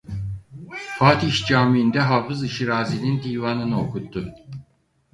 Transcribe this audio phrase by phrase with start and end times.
[0.99, 4.33] Fatih Camii'nde Hafızı Şirazi'nin divanını okuttu.